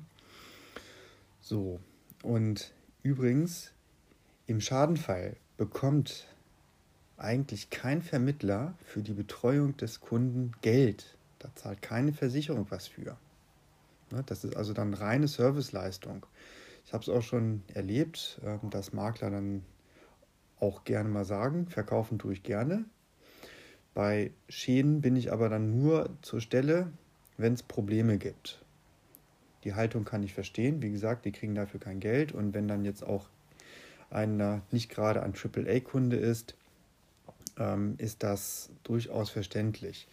So, 1.41 1.79
und 2.23 2.71
übrigens, 3.03 3.71
im 4.47 4.61
Schadenfall 4.61 5.35
bekommt 5.57 6.27
eigentlich 7.17 7.69
kein 7.69 8.01
Vermittler 8.01 8.73
für 8.83 9.01
die 9.01 9.13
Betreuung 9.13 9.77
des 9.77 10.01
Kunden 10.01 10.53
Geld. 10.61 11.17
Da 11.41 11.49
zahlt 11.55 11.81
keine 11.81 12.13
Versicherung 12.13 12.67
was 12.69 12.87
für. 12.87 13.17
Ne? 14.11 14.23
Das 14.25 14.43
ist 14.43 14.55
also 14.55 14.73
dann 14.73 14.93
reine 14.93 15.27
Serviceleistung. 15.27 16.25
Ich 16.85 16.93
habe 16.93 17.01
es 17.01 17.09
auch 17.09 17.23
schon 17.23 17.63
erlebt, 17.73 18.39
ähm, 18.45 18.69
dass 18.69 18.93
Makler 18.93 19.31
dann 19.31 19.63
auch 20.59 20.83
gerne 20.83 21.09
mal 21.09 21.25
sagen, 21.25 21.67
verkaufen 21.67 22.19
tue 22.19 22.33
ich 22.33 22.43
gerne. 22.43 22.85
Bei 23.93 24.31
Schäden 24.47 25.01
bin 25.01 25.15
ich 25.15 25.31
aber 25.31 25.49
dann 25.49 25.81
nur 25.81 26.09
zur 26.21 26.41
Stelle, 26.41 26.91
wenn 27.37 27.53
es 27.53 27.63
Probleme 27.63 28.17
gibt. 28.17 28.63
Die 29.63 29.73
Haltung 29.73 30.05
kann 30.05 30.23
ich 30.23 30.33
verstehen. 30.33 30.81
Wie 30.81 30.91
gesagt, 30.91 31.25
die 31.25 31.31
kriegen 31.31 31.55
dafür 31.55 31.79
kein 31.79 31.99
Geld. 31.99 32.31
Und 32.31 32.53
wenn 32.53 32.67
dann 32.67 32.85
jetzt 32.85 33.03
auch 33.03 33.29
einer 34.09 34.61
nicht 34.71 34.89
gerade 34.89 35.23
ein 35.23 35.33
AAA-Kunde 35.33 36.17
ist, 36.17 36.55
ähm, 37.57 37.95
ist 37.97 38.23
das 38.23 38.69
durchaus 38.83 39.29
verständlich. 39.29 40.07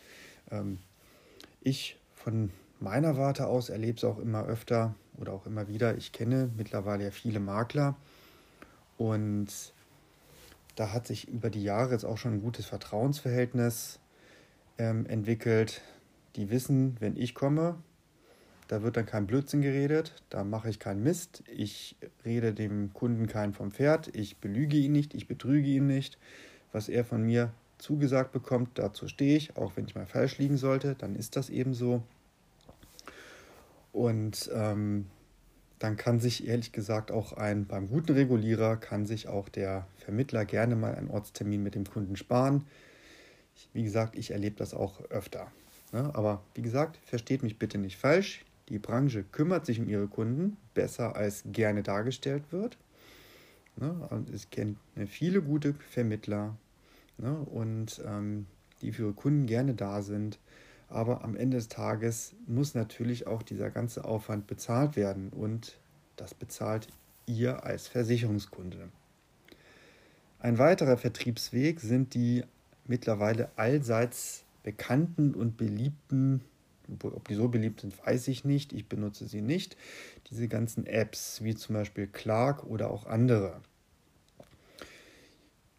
Ich 1.60 1.98
von 2.14 2.50
meiner 2.80 3.16
Warte 3.16 3.46
aus 3.46 3.68
erlebe 3.68 3.98
es 3.98 4.04
auch 4.04 4.18
immer 4.18 4.44
öfter 4.44 4.94
oder 5.16 5.32
auch 5.32 5.46
immer 5.46 5.68
wieder. 5.68 5.96
Ich 5.96 6.12
kenne 6.12 6.50
mittlerweile 6.56 7.04
ja 7.04 7.10
viele 7.10 7.40
Makler 7.40 7.96
und 8.96 9.48
da 10.76 10.92
hat 10.92 11.06
sich 11.06 11.28
über 11.28 11.50
die 11.50 11.64
Jahre 11.64 11.92
jetzt 11.92 12.04
auch 12.04 12.18
schon 12.18 12.34
ein 12.34 12.40
gutes 12.40 12.66
Vertrauensverhältnis 12.66 13.98
ähm, 14.78 15.06
entwickelt. 15.06 15.82
Die 16.36 16.50
wissen, 16.50 16.96
wenn 17.00 17.16
ich 17.16 17.34
komme, 17.34 17.76
da 18.68 18.82
wird 18.82 18.96
dann 18.96 19.06
kein 19.06 19.26
Blödsinn 19.26 19.62
geredet, 19.62 20.22
da 20.30 20.44
mache 20.44 20.70
ich 20.70 20.78
keinen 20.78 21.02
Mist, 21.02 21.42
ich 21.48 21.96
rede 22.24 22.52
dem 22.52 22.92
Kunden 22.92 23.26
keinen 23.26 23.54
vom 23.54 23.72
Pferd, 23.72 24.14
ich 24.14 24.36
belüge 24.36 24.76
ihn 24.76 24.92
nicht, 24.92 25.14
ich 25.14 25.26
betrüge 25.26 25.68
ihn 25.68 25.86
nicht. 25.86 26.18
Was 26.70 26.88
er 26.88 27.04
von 27.04 27.22
mir 27.22 27.50
zugesagt 27.78 28.32
bekommt, 28.32 28.78
dazu 28.78 29.08
stehe 29.08 29.36
ich, 29.36 29.56
auch 29.56 29.72
wenn 29.76 29.86
ich 29.86 29.94
mal 29.94 30.06
falsch 30.06 30.38
liegen 30.38 30.56
sollte, 30.56 30.94
dann 30.94 31.14
ist 31.16 31.36
das 31.36 31.48
eben 31.50 31.74
so. 31.74 32.02
Und 33.92 34.50
ähm, 34.52 35.06
dann 35.78 35.96
kann 35.96 36.20
sich 36.20 36.46
ehrlich 36.46 36.72
gesagt 36.72 37.10
auch 37.10 37.32
ein, 37.32 37.66
beim 37.66 37.88
guten 37.88 38.12
Regulierer 38.12 38.76
kann 38.76 39.06
sich 39.06 39.28
auch 39.28 39.48
der 39.48 39.86
Vermittler 39.96 40.44
gerne 40.44 40.76
mal 40.76 40.94
einen 40.94 41.10
Ortstermin 41.10 41.62
mit 41.62 41.74
dem 41.74 41.84
Kunden 41.84 42.16
sparen. 42.16 42.66
Ich, 43.54 43.68
wie 43.72 43.84
gesagt, 43.84 44.16
ich 44.16 44.32
erlebe 44.32 44.56
das 44.56 44.74
auch 44.74 45.00
öfter. 45.10 45.50
Ne? 45.92 46.10
Aber 46.14 46.42
wie 46.54 46.62
gesagt, 46.62 46.98
versteht 47.04 47.42
mich 47.42 47.58
bitte 47.58 47.78
nicht 47.78 47.96
falsch. 47.96 48.44
Die 48.68 48.78
Branche 48.78 49.24
kümmert 49.24 49.66
sich 49.66 49.80
um 49.80 49.88
ihre 49.88 50.08
Kunden 50.08 50.56
besser 50.74 51.16
als 51.16 51.44
gerne 51.46 51.82
dargestellt 51.82 52.44
wird. 52.50 52.76
Ne? 53.76 54.06
Und 54.10 54.30
es 54.30 54.50
kennt 54.50 54.78
viele 55.06 55.40
gute 55.42 55.74
Vermittler 55.90 56.56
ne? 57.18 57.34
und 57.34 58.02
ähm, 58.06 58.46
die 58.80 58.92
für 58.92 59.02
ihre 59.02 59.12
Kunden 59.12 59.46
gerne 59.46 59.74
da 59.74 60.02
sind. 60.02 60.38
Aber 60.88 61.22
am 61.22 61.36
Ende 61.36 61.58
des 61.58 61.68
Tages 61.68 62.34
muss 62.46 62.74
natürlich 62.74 63.26
auch 63.26 63.42
dieser 63.42 63.70
ganze 63.70 64.04
Aufwand 64.04 64.46
bezahlt 64.46 64.96
werden 64.96 65.30
und 65.30 65.78
das 66.16 66.34
bezahlt 66.34 66.88
ihr 67.26 67.64
als 67.64 67.88
Versicherungskunde. 67.88 68.88
Ein 70.40 70.58
weiterer 70.58 70.96
Vertriebsweg 70.96 71.80
sind 71.80 72.14
die 72.14 72.44
mittlerweile 72.86 73.50
allseits 73.56 74.44
bekannten 74.62 75.34
und 75.34 75.56
beliebten, 75.56 76.42
ob 77.02 77.28
die 77.28 77.34
so 77.34 77.48
beliebt 77.48 77.82
sind, 77.82 77.94
weiß 78.06 78.28
ich 78.28 78.44
nicht, 78.44 78.72
ich 78.72 78.88
benutze 78.88 79.26
sie 79.26 79.42
nicht, 79.42 79.76
diese 80.30 80.48
ganzen 80.48 80.86
Apps 80.86 81.42
wie 81.42 81.54
zum 81.54 81.74
Beispiel 81.74 82.06
Clark 82.06 82.64
oder 82.64 82.90
auch 82.90 83.06
andere. 83.06 83.60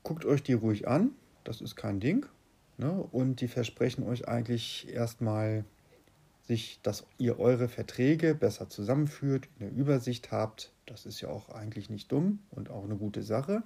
Guckt 0.03 0.25
euch 0.25 0.43
die 0.43 0.53
ruhig 0.53 0.88
an, 0.88 1.12
das 1.50 1.62
ist 1.62 1.75
kein 1.75 2.00
Ding. 2.00 2.27
Ne? 2.77 2.91
Und 3.12 3.41
die 3.41 3.48
versprechen 3.48 4.03
euch 4.03 4.27
eigentlich 4.27 4.88
erstmal, 4.88 5.65
dass 6.84 7.08
ihr 7.18 7.39
eure 7.39 7.68
Verträge 7.68 8.36
besser 8.36 8.70
zusammenführt, 8.70 9.50
eine 9.60 9.70
Übersicht 9.70 10.32
habt. 10.32 10.72
Das 10.86 11.08
ist 11.08 11.22
ja 11.22 11.29
auch 11.29 11.50
eigentlich 11.50 11.89
nicht 11.89 12.12
dumm 12.12 12.39
und 12.51 12.70
auch 12.70 12.84
eine 12.84 12.96
gute 12.96 13.24
Sache. 13.24 13.63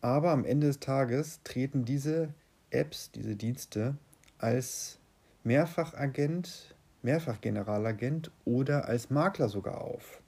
Aber 0.00 0.32
am 0.32 0.44
Ende 0.44 0.66
des 0.66 0.80
Tages 0.80 1.40
treten 1.44 1.84
diese 1.84 2.34
Apps, 2.70 3.12
diese 3.12 3.36
Dienste 3.36 3.96
als 4.38 4.98
Mehrfachagent, 5.44 6.74
Mehrfachgeneralagent 7.02 8.32
oder 8.44 8.86
als 8.86 9.08
Makler 9.08 9.48
sogar 9.48 9.82
auf. 9.82 10.20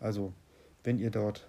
Also, 0.00 0.32
wenn 0.84 0.98
ihr 0.98 1.10
dort 1.10 1.46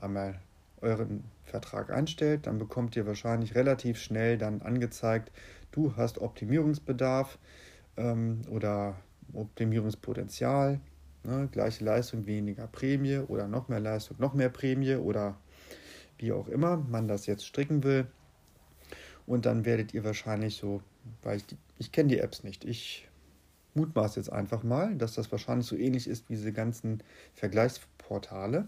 einmal 0.00 0.40
euren 0.80 1.24
Vertrag 1.50 1.90
einstellt, 1.90 2.46
dann 2.46 2.58
bekommt 2.58 2.96
ihr 2.96 3.06
wahrscheinlich 3.06 3.54
relativ 3.54 3.98
schnell 3.98 4.38
dann 4.38 4.62
angezeigt, 4.62 5.30
du 5.72 5.96
hast 5.96 6.18
Optimierungsbedarf 6.18 7.38
ähm, 7.96 8.42
oder 8.50 8.96
Optimierungspotenzial, 9.32 10.80
ne, 11.24 11.48
gleiche 11.50 11.84
Leistung, 11.84 12.26
weniger 12.26 12.66
Prämie 12.66 13.18
oder 13.18 13.48
noch 13.48 13.68
mehr 13.68 13.80
Leistung, 13.80 14.16
noch 14.18 14.34
mehr 14.34 14.48
Prämie 14.48 14.94
oder 14.94 15.36
wie 16.18 16.32
auch 16.32 16.48
immer 16.48 16.76
man 16.76 17.08
das 17.08 17.26
jetzt 17.26 17.46
stricken 17.46 17.82
will. 17.82 18.06
Und 19.26 19.46
dann 19.46 19.64
werdet 19.64 19.94
ihr 19.94 20.04
wahrscheinlich 20.04 20.56
so, 20.56 20.82
weil 21.22 21.36
ich, 21.38 21.44
ich 21.78 21.92
kenne 21.92 22.08
die 22.08 22.18
Apps 22.18 22.42
nicht, 22.42 22.64
ich 22.64 23.08
mutmaße 23.74 24.18
jetzt 24.18 24.32
einfach 24.32 24.62
mal, 24.62 24.96
dass 24.96 25.14
das 25.14 25.30
wahrscheinlich 25.30 25.66
so 25.66 25.76
ähnlich 25.76 26.08
ist 26.08 26.28
wie 26.28 26.34
diese 26.34 26.52
ganzen 26.52 27.02
Vergleichsportale 27.34 28.66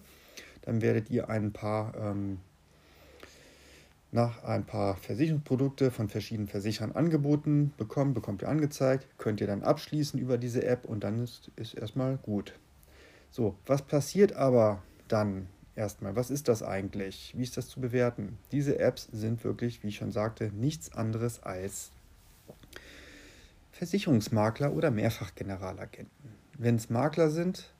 dann 0.62 0.80
werdet 0.80 1.10
ihr 1.10 1.28
ein 1.28 1.52
paar 1.52 1.94
ähm, 1.96 2.38
nach 4.12 4.44
ein 4.44 4.64
paar 4.64 4.96
Versicherungsprodukte 4.96 5.90
von 5.90 6.08
verschiedenen 6.08 6.48
Versicherern 6.48 6.92
angeboten 6.92 7.72
bekommen, 7.76 8.14
bekommt 8.14 8.42
ihr 8.42 8.48
angezeigt, 8.48 9.06
könnt 9.18 9.40
ihr 9.40 9.46
dann 9.46 9.62
abschließen 9.62 10.20
über 10.20 10.38
diese 10.38 10.64
App 10.64 10.84
und 10.84 11.02
dann 11.02 11.18
ist, 11.18 11.50
ist 11.56 11.74
erstmal 11.74 12.18
gut. 12.18 12.54
So, 13.30 13.56
was 13.66 13.82
passiert 13.82 14.34
aber 14.34 14.82
dann 15.08 15.48
erstmal? 15.74 16.14
Was 16.14 16.30
ist 16.30 16.48
das 16.48 16.62
eigentlich? 16.62 17.32
Wie 17.36 17.42
ist 17.42 17.56
das 17.56 17.68
zu 17.68 17.80
bewerten? 17.80 18.38
Diese 18.52 18.78
Apps 18.78 19.08
sind 19.10 19.42
wirklich, 19.44 19.82
wie 19.82 19.88
ich 19.88 19.96
schon 19.96 20.12
sagte, 20.12 20.50
nichts 20.54 20.92
anderes 20.92 21.42
als 21.42 21.90
Versicherungsmakler 23.72 24.74
oder 24.74 24.90
Mehrfachgeneralagenten. 24.90 26.34
Wenn 26.58 26.76
es 26.76 26.90
Makler 26.90 27.30
sind, 27.30 27.72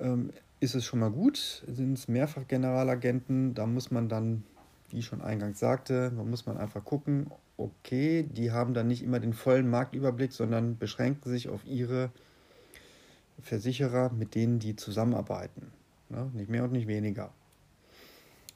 ähm, 0.00 0.32
ist 0.60 0.74
es 0.74 0.84
schon 0.84 1.00
mal 1.00 1.10
gut. 1.10 1.62
Sind 1.66 1.98
es 1.98 2.08
Mehrfachgeneralagenten, 2.08 3.54
da 3.54 3.66
muss 3.66 3.90
man 3.90 4.08
dann, 4.08 4.44
wie 4.92 5.02
schon 5.02 5.22
eingangs 5.22 5.58
sagte, 5.58 6.12
da 6.14 6.22
muss 6.22 6.46
man 6.46 6.58
einfach 6.58 6.84
gucken, 6.84 7.30
okay, 7.56 8.24
die 8.24 8.50
haben 8.50 8.74
dann 8.74 8.88
nicht 8.88 9.02
immer 9.02 9.20
den 9.20 9.32
vollen 9.32 9.68
Marktüberblick, 9.68 10.32
sondern 10.32 10.78
beschränken 10.78 11.30
sich 11.30 11.48
auf 11.48 11.64
ihre 11.64 12.10
Versicherer, 13.40 14.10
mit 14.12 14.34
denen 14.34 14.58
die 14.58 14.76
zusammenarbeiten. 14.76 15.72
Ne? 16.08 16.30
Nicht 16.34 16.50
mehr 16.50 16.64
und 16.64 16.72
nicht 16.72 16.86
weniger. 16.86 17.32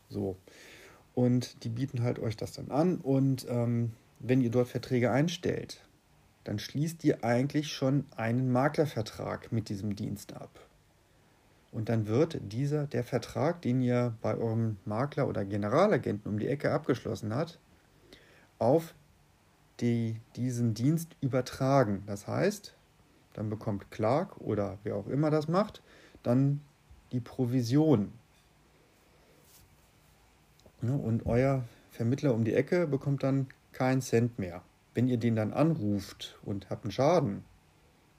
So. 0.09 0.37
Und 1.14 1.64
die 1.64 1.71
bieten 1.71 2.02
halt 2.02 2.19
euch 2.19 2.37
das 2.37 2.52
dann 2.52 2.71
an. 2.71 2.99
Und 2.99 3.47
ähm, 3.49 3.93
wenn 4.19 4.40
ihr 4.40 4.50
dort 4.50 4.69
Verträge 4.69 5.11
einstellt, 5.11 5.83
dann 6.45 6.59
schließt 6.59 7.02
ihr 7.05 7.25
eigentlich 7.25 7.73
schon 7.73 8.05
einen 8.16 8.52
Maklervertrag 8.52 9.50
mit 9.50 9.69
diesem 9.69 9.97
Dienst 9.97 10.35
ab. 10.35 10.65
Und 11.76 11.90
dann 11.90 12.06
wird 12.06 12.38
dieser, 12.40 12.87
der 12.87 13.04
Vertrag, 13.04 13.61
den 13.61 13.83
ihr 13.83 14.14
bei 14.23 14.35
eurem 14.35 14.78
Makler 14.87 15.28
oder 15.28 15.45
Generalagenten 15.45 16.33
um 16.33 16.38
die 16.38 16.49
Ecke 16.49 16.73
abgeschlossen 16.73 17.35
habt, 17.35 17.59
auf 18.59 18.95
die, 19.80 20.18
diesen 20.37 20.73
Dienst 20.73 21.14
übertragen. 21.21 22.02
Das 22.06 22.26
heißt, 22.26 22.75
dann 23.35 23.50
bekommt 23.50 23.90
Clark 23.90 24.40
oder 24.40 24.78
wer 24.85 24.97
auch 24.97 25.06
immer 25.06 25.28
das 25.28 25.49
macht, 25.49 25.83
dann 26.23 26.62
die 27.12 27.21
Provision. 27.21 28.11
Ja, 30.80 30.95
und 30.95 31.26
euer 31.26 31.62
Vermittler 31.90 32.33
um 32.33 32.45
die 32.45 32.54
Ecke 32.54 32.87
bekommt 32.87 33.23
dann 33.23 33.49
keinen 33.73 34.00
Cent 34.00 34.38
mehr. 34.38 34.62
Wenn 34.95 35.09
ihr 35.09 35.18
den 35.18 35.37
dann 35.37 35.52
anruft 35.52 36.38
und 36.42 36.71
habt 36.71 36.85
einen 36.85 36.90
Schaden 36.92 37.45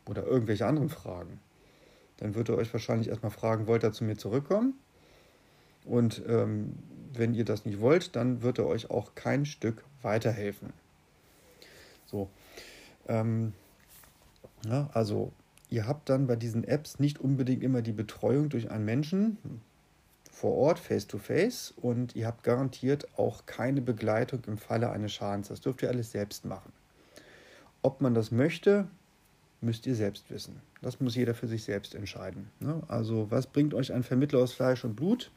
oder 0.05 0.27
irgendwelche 0.27 0.67
anderen 0.67 0.89
Fragen, 0.89 1.39
dann 2.17 2.35
wird 2.35 2.49
er 2.49 2.57
euch 2.57 2.71
wahrscheinlich 2.73 3.09
erstmal 3.09 3.31
fragen, 3.31 3.67
wollt 3.67 3.83
ihr 3.83 3.91
zu 3.91 4.03
mir 4.03 4.17
zurückkommen? 4.17 4.73
Und 5.85 6.21
ähm, 6.27 6.73
wenn 7.13 7.33
ihr 7.33 7.45
das 7.45 7.65
nicht 7.65 7.79
wollt, 7.79 8.15
dann 8.15 8.41
wird 8.41 8.59
er 8.59 8.67
euch 8.67 8.89
auch 8.89 9.15
kein 9.15 9.45
Stück 9.45 9.83
weiterhelfen. 10.01 10.73
So. 12.05 12.29
Ähm, 13.07 13.53
ja, 14.65 14.89
also 14.93 15.31
ihr 15.69 15.87
habt 15.87 16.09
dann 16.09 16.27
bei 16.27 16.35
diesen 16.35 16.63
Apps 16.63 16.99
nicht 16.99 17.19
unbedingt 17.19 17.63
immer 17.63 17.81
die 17.81 17.93
Betreuung 17.93 18.49
durch 18.49 18.69
einen 18.71 18.85
Menschen 18.85 19.37
vor 20.31 20.55
Ort, 20.55 20.79
face 20.79 21.07
to 21.07 21.17
face, 21.17 21.73
und 21.77 22.15
ihr 22.15 22.27
habt 22.27 22.43
garantiert 22.43 23.07
auch 23.17 23.45
keine 23.45 23.81
Begleitung 23.81 24.43
im 24.45 24.57
Falle 24.57 24.91
eines 24.91 25.13
Schadens. 25.13 25.47
Das 25.47 25.61
dürft 25.61 25.81
ihr 25.81 25.89
alles 25.89 26.11
selbst 26.11 26.45
machen. 26.45 26.71
Ob 27.81 28.01
man 28.01 28.13
das 28.13 28.31
möchte, 28.31 28.87
müsst 29.61 29.87
ihr 29.87 29.95
selbst 29.95 30.29
wissen. 30.29 30.61
Das 30.81 30.99
muss 30.99 31.15
jeder 31.15 31.33
für 31.33 31.47
sich 31.47 31.63
selbst 31.63 31.95
entscheiden. 31.95 32.49
Ne? 32.59 32.81
Also, 32.87 33.31
was 33.31 33.47
bringt 33.47 33.73
euch 33.73 33.91
ein 33.91 34.03
Vermittler 34.03 34.39
aus 34.39 34.53
Fleisch 34.53 34.83
und 34.83 34.95
Blut? 34.95 35.31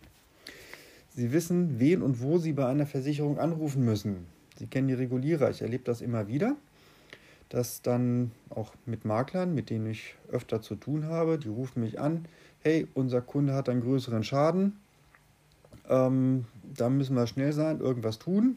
Sie 1.09 1.33
wissen, 1.33 1.81
wen 1.81 2.03
und 2.03 2.21
wo 2.21 2.39
Sie 2.39 2.53
bei 2.53 2.67
einer 2.67 2.87
Versicherung 2.87 3.39
anrufen 3.39 3.85
müssen. 3.85 4.27
Sie 4.59 4.67
kennen 4.67 4.89
die 4.89 4.95
Regulierer. 4.95 5.51
Ich 5.51 5.63
erlebe 5.63 5.85
das 5.85 6.03
immer 6.03 6.29
wieder 6.29 6.57
dass 7.51 7.83
dann 7.83 8.31
auch 8.49 8.73
mit 8.87 9.05
Maklern, 9.05 9.55
mit 9.55 9.71
denen 9.71 9.87
ich 9.87 10.15
öfter 10.31 10.63
zu 10.63 10.77
tun 10.77 11.05
habe, 11.05 11.37
die 11.37 11.49
rufen 11.49 11.83
mich 11.83 12.01
an, 12.01 12.25
hey, 12.61 12.87
unser 12.95 13.21
Kunde 13.21 13.55
hat 13.55 13.69
einen 13.69 13.83
größeren 13.83 14.25
Schaden, 14.25 14.79
ähm, 15.89 16.47
da 16.63 16.89
müssen 16.89 17.17
wir 17.17 17.27
schnell 17.27 17.53
sein, 17.53 17.81
irgendwas 17.81 18.19
tun 18.19 18.57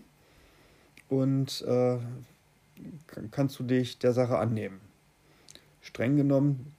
und 1.09 1.63
äh, 1.67 1.97
kannst 3.31 3.59
du 3.59 3.63
dich 3.63 3.97
der 3.97 4.13
Sache 4.13 4.37
annehmen. 4.37 4.79
Streng 5.83 6.15
genommen 6.15 6.73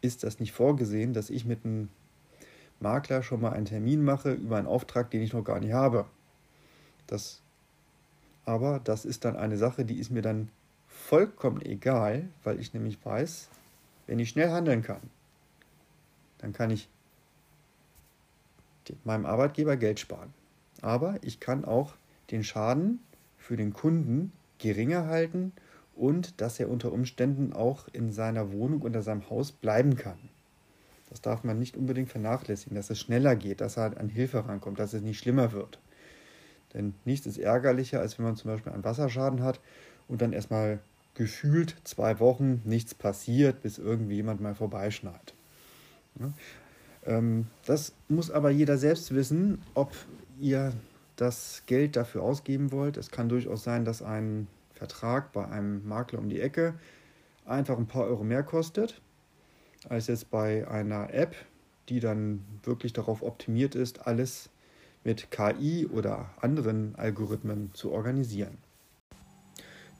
ist 0.00 0.22
das 0.22 0.38
nicht 0.38 0.52
vorgesehen, 0.52 1.12
dass 1.12 1.28
ich 1.28 1.44
mit 1.44 1.64
einem 1.64 1.88
Makler 2.78 3.24
schon 3.24 3.40
mal 3.40 3.52
einen 3.52 3.66
Termin 3.66 4.04
mache 4.04 4.32
über 4.32 4.56
einen 4.56 4.68
Auftrag, 4.68 5.10
den 5.10 5.22
ich 5.22 5.32
noch 5.32 5.42
gar 5.42 5.58
nicht 5.58 5.72
habe. 5.72 6.06
Das, 7.08 7.42
aber 8.44 8.80
das 8.84 9.04
ist 9.04 9.24
dann 9.24 9.36
eine 9.36 9.56
Sache, 9.56 9.84
die 9.84 9.98
ist 9.98 10.10
mir 10.10 10.22
dann 10.22 10.50
vollkommen 10.86 11.60
egal, 11.62 12.28
weil 12.44 12.60
ich 12.60 12.72
nämlich 12.72 13.04
weiß, 13.04 13.48
wenn 14.06 14.20
ich 14.20 14.30
schnell 14.30 14.50
handeln 14.50 14.82
kann, 14.82 15.02
dann 16.38 16.52
kann 16.52 16.70
ich 16.70 16.88
meinem 19.04 19.26
Arbeitgeber 19.26 19.76
Geld 19.76 19.98
sparen. 19.98 20.32
Aber 20.80 21.16
ich 21.22 21.40
kann 21.40 21.64
auch 21.64 21.94
den 22.30 22.44
Schaden 22.44 23.00
für 23.36 23.56
den 23.56 23.72
Kunden 23.72 24.32
geringer 24.58 25.06
halten 25.06 25.52
und 25.98 26.40
dass 26.40 26.60
er 26.60 26.70
unter 26.70 26.92
Umständen 26.92 27.52
auch 27.52 27.88
in 27.92 28.12
seiner 28.12 28.52
Wohnung 28.52 28.82
oder 28.82 29.02
seinem 29.02 29.28
Haus 29.28 29.52
bleiben 29.52 29.96
kann. 29.96 30.18
Das 31.10 31.20
darf 31.20 31.42
man 31.42 31.58
nicht 31.58 31.76
unbedingt 31.76 32.10
vernachlässigen, 32.10 32.76
dass 32.76 32.90
es 32.90 33.00
schneller 33.00 33.34
geht, 33.34 33.60
dass 33.60 33.76
er 33.76 33.84
halt 33.84 33.98
an 33.98 34.08
Hilfe 34.08 34.46
rankommt, 34.46 34.78
dass 34.78 34.92
es 34.92 35.02
nicht 35.02 35.18
schlimmer 35.18 35.52
wird. 35.52 35.78
Denn 36.74 36.94
nichts 37.04 37.26
ist 37.26 37.38
ärgerlicher, 37.38 38.00
als 38.00 38.18
wenn 38.18 38.26
man 38.26 38.36
zum 38.36 38.50
Beispiel 38.50 38.72
einen 38.72 38.84
Wasserschaden 38.84 39.42
hat 39.42 39.60
und 40.06 40.20
dann 40.20 40.32
erstmal 40.32 40.80
gefühlt 41.14 41.74
zwei 41.84 42.20
Wochen 42.20 42.62
nichts 42.64 42.94
passiert, 42.94 43.62
bis 43.62 43.78
irgendwie 43.78 44.16
jemand 44.16 44.40
mal 44.40 44.54
vorbeischneit. 44.54 45.34
Ähm, 47.06 47.46
das 47.66 47.92
muss 48.08 48.30
aber 48.30 48.50
jeder 48.50 48.76
selbst 48.76 49.14
wissen, 49.14 49.62
ob 49.74 49.92
ihr 50.38 50.72
das 51.16 51.62
Geld 51.66 51.96
dafür 51.96 52.22
ausgeben 52.22 52.70
wollt. 52.70 52.96
Es 52.96 53.10
kann 53.10 53.28
durchaus 53.28 53.64
sein, 53.64 53.84
dass 53.84 54.02
ein 54.02 54.46
Vertrag 54.78 55.32
bei 55.32 55.46
einem 55.46 55.86
Makler 55.86 56.20
um 56.20 56.28
die 56.28 56.40
Ecke 56.40 56.74
einfach 57.44 57.76
ein 57.76 57.88
paar 57.88 58.04
Euro 58.04 58.22
mehr 58.22 58.44
kostet, 58.44 59.00
als 59.88 60.06
jetzt 60.06 60.30
bei 60.30 60.68
einer 60.68 61.12
App, 61.12 61.34
die 61.88 62.00
dann 62.00 62.44
wirklich 62.62 62.92
darauf 62.92 63.22
optimiert 63.22 63.74
ist, 63.74 64.06
alles 64.06 64.50
mit 65.04 65.30
KI 65.30 65.86
oder 65.86 66.30
anderen 66.40 66.94
Algorithmen 66.96 67.74
zu 67.74 67.90
organisieren. 67.90 68.58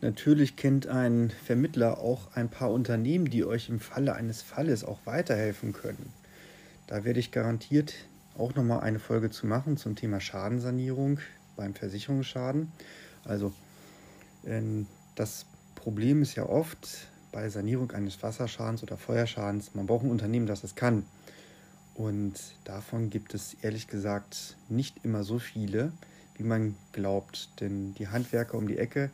Natürlich 0.01 0.55
kennt 0.55 0.87
ein 0.87 1.31
Vermittler 1.31 1.99
auch 1.99 2.37
ein 2.37 2.49
paar 2.49 2.71
Unternehmen, 2.71 3.31
die 3.31 3.45
euch 3.45 3.69
im 3.69 3.81
Falle 3.81 4.15
eines 4.15 4.43
Falles 4.43 4.85
auch 4.85 5.01
weiterhelfen 5.07 5.73
können. 5.73 6.13
Da 6.87 7.05
werde 7.05 7.19
ich 7.19 7.33
garantiert 7.33 7.95
auch 8.37 8.55
nochmal 8.55 8.81
eine 8.81 9.01
Folge 9.01 9.31
zu 9.31 9.49
machen 9.49 9.77
zum 9.77 9.97
Thema 9.97 10.21
Schadensanierung 10.21 11.19
beim 11.57 11.75
Versicherungsschaden. 11.75 12.71
Also 13.25 13.53
das 15.15 15.47
Problem 15.75 16.23
ist 16.23 16.35
ja 16.35 16.47
oft 16.47 17.09
bei 17.33 17.49
Sanierung 17.49 17.91
eines 17.93 18.23
Wasserschadens 18.23 18.83
oder 18.83 18.97
Feuerschadens, 18.97 19.75
man 19.75 19.87
braucht 19.87 20.05
ein 20.05 20.11
Unternehmen, 20.11 20.47
das 20.47 20.65
es 20.65 20.75
kann. 20.75 21.05
Und 21.95 22.35
davon 22.65 23.11
gibt 23.11 23.35
es 23.35 23.57
ehrlich 23.63 23.89
gesagt 23.89 24.57
nicht 24.69 25.05
immer 25.05 25.25
so 25.25 25.39
viele, 25.39 25.93
wie 26.37 26.45
man 26.45 26.77
glaubt. 26.93 27.49
Denn 27.61 27.95
die 27.95 28.09
Handwerker 28.09 28.57
um 28.57 28.69
die 28.69 28.79
Ecke, 28.79 29.11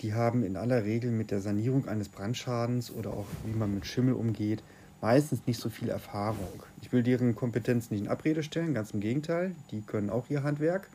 die 0.00 0.14
haben 0.14 0.42
in 0.42 0.56
aller 0.56 0.84
Regel 0.84 1.10
mit 1.10 1.30
der 1.30 1.40
Sanierung 1.40 1.86
eines 1.86 2.08
Brandschadens 2.08 2.90
oder 2.90 3.10
auch 3.10 3.26
wie 3.44 3.52
man 3.52 3.74
mit 3.74 3.86
Schimmel 3.86 4.14
umgeht, 4.14 4.62
meistens 5.00 5.46
nicht 5.46 5.60
so 5.60 5.68
viel 5.68 5.90
Erfahrung. 5.90 6.62
Ich 6.80 6.92
will 6.92 7.02
deren 7.02 7.34
Kompetenz 7.34 7.90
nicht 7.90 8.00
in 8.00 8.08
Abrede 8.08 8.42
stellen, 8.42 8.74
ganz 8.74 8.92
im 8.92 9.00
Gegenteil, 9.00 9.54
die 9.70 9.82
können 9.82 10.10
auch 10.10 10.30
ihr 10.30 10.42
Handwerk, 10.42 10.88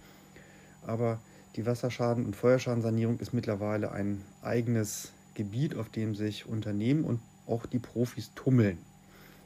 aber 0.86 1.20
die 1.56 1.66
Wasserschaden- 1.66 2.26
und 2.26 2.36
Feuerschadensanierung 2.36 3.20
ist 3.20 3.34
mittlerweile 3.34 3.92
ein 3.92 4.24
eigenes 4.42 5.12
Gebiet, 5.34 5.76
auf 5.76 5.90
dem 5.90 6.16
sich 6.16 6.46
Unternehmen 6.48 7.04
und 7.04 7.20
auch 7.48 7.66
die 7.66 7.80
Profis 7.80 8.32
tummeln. 8.36 8.78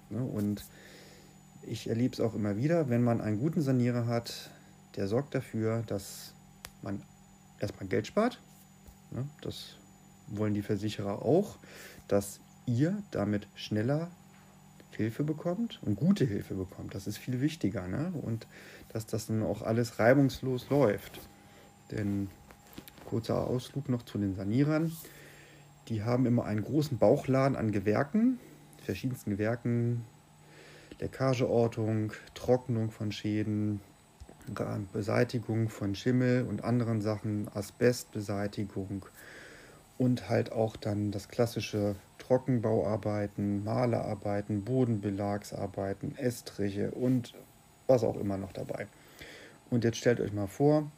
Ne, 0.09 0.21
und 0.21 0.63
ich 1.61 1.87
erlebe 1.87 2.13
es 2.13 2.19
auch 2.19 2.35
immer 2.35 2.57
wieder, 2.57 2.89
wenn 2.89 3.03
man 3.03 3.21
einen 3.21 3.39
guten 3.39 3.61
Sanierer 3.61 4.05
hat, 4.07 4.49
der 4.95 5.07
sorgt 5.07 5.33
dafür, 5.33 5.83
dass 5.87 6.33
man 6.81 7.01
erstmal 7.59 7.87
Geld 7.87 8.05
spart, 8.05 8.39
Ne? 9.13 9.27
Das 9.41 9.75
wollen 10.27 10.53
die 10.53 10.61
Versicherer 10.61 11.21
auch, 11.21 11.57
dass 12.07 12.39
ihr 12.65 13.01
damit 13.11 13.47
schneller 13.55 14.09
Hilfe 14.91 15.23
bekommt 15.23 15.79
und 15.81 15.95
gute 15.95 16.25
Hilfe 16.25 16.55
bekommt. 16.55 16.95
Das 16.95 17.07
ist 17.07 17.17
viel 17.17 17.41
wichtiger. 17.41 17.87
Ne? 17.87 18.11
Und 18.21 18.47
dass 18.89 19.05
das 19.05 19.27
dann 19.27 19.43
auch 19.43 19.61
alles 19.61 19.99
reibungslos 19.99 20.69
läuft. 20.69 21.19
Denn 21.95 22.29
kurzer 23.05 23.47
Ausflug 23.47 23.89
noch 23.89 24.03
zu 24.03 24.17
den 24.17 24.35
Sanierern. 24.35 24.91
Die 25.87 26.03
haben 26.03 26.25
immer 26.25 26.45
einen 26.45 26.63
großen 26.63 26.97
Bauchladen 26.97 27.55
an 27.55 27.71
Gewerken, 27.71 28.39
verschiedensten 28.83 29.31
Gewerken, 29.31 30.05
Leckageortung, 30.99 32.13
Trocknung 32.33 32.91
von 32.91 33.11
Schäden, 33.11 33.81
Beseitigung 34.91 35.69
von 35.69 35.95
Schimmel 35.95 36.45
und 36.49 36.63
anderen 36.63 37.01
Sachen, 37.01 37.49
Asbestbeseitigung 37.53 39.05
und 39.97 40.29
halt 40.29 40.51
auch 40.51 40.75
dann 40.75 41.11
das 41.11 41.29
klassische 41.29 41.95
Trockenbauarbeiten, 42.17 43.63
Malerarbeiten, 43.63 44.63
Bodenbelagsarbeiten, 44.63 46.17
Estriche 46.17 46.91
und 46.91 47.33
was 47.87 48.03
auch 48.03 48.17
immer 48.17 48.37
noch 48.37 48.53
dabei. 48.53 48.87
Und 49.69 49.83
jetzt 49.83 49.97
stellt 49.97 50.19
euch 50.19 50.33
mal 50.33 50.47
vor, 50.47 50.91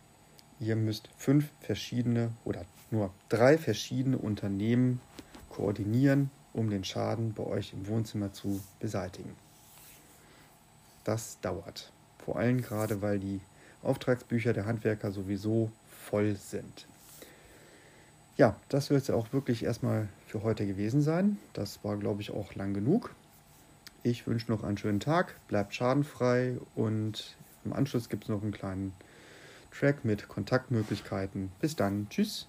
ihr 0.60 0.76
müsst 0.76 1.10
fünf 1.18 1.50
verschiedene 1.62 2.32
oder 2.44 2.66
nur 2.92 3.12
drei 3.30 3.58
verschiedene 3.58 4.18
Unternehmen 4.18 5.02
koordinieren, 5.50 6.30
um 6.54 6.70
den 6.70 6.84
Schaden 6.84 7.34
bei 7.34 7.44
euch 7.44 7.74
im 7.74 7.88
Wohnzimmer 7.88 8.34
zu 8.34 8.62
beseitigen. 8.80 9.36
Das 11.04 11.40
dauert. 11.42 11.92
Vor 12.24 12.38
allem 12.38 12.62
gerade, 12.62 13.02
weil 13.02 13.20
die 13.20 13.40
Auftragsbücher 13.84 14.54
der 14.54 14.66
Handwerker 14.66 15.12
sowieso 15.12 15.72
voll 15.90 16.36
sind. 16.36 16.88
Ja, 18.38 18.56
das 18.70 18.90
wird 18.90 19.04
es 19.04 19.08
ja 19.08 19.16
auch 19.16 19.32
wirklich 19.32 19.64
erstmal 19.64 20.10
für 20.28 20.44
heute 20.44 20.66
gewesen 20.66 21.02
sein. 21.02 21.38
Das 21.54 21.84
war, 21.84 21.96
glaube 21.96 22.22
ich, 22.22 22.32
auch 22.32 22.56
lang 22.56 22.74
genug. 22.74 23.14
Ich 24.04 24.28
wünsche 24.28 24.52
noch 24.52 24.64
einen 24.64 24.78
schönen 24.78 25.00
Tag, 25.00 25.36
bleibt 25.48 25.74
schadenfrei 25.74 26.58
und 26.76 27.36
im 27.64 27.74
Anschluss 27.74 28.10
gibt 28.10 28.24
es 28.24 28.30
noch 28.30 28.42
einen 28.42 28.52
kleinen 28.52 28.94
Track 29.78 30.06
mit 30.06 30.30
Kontaktmöglichkeiten. 30.30 31.52
Bis 31.60 31.76
dann, 31.76 32.08
tschüss. 32.10 32.48